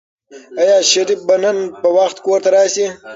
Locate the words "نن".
1.43-1.57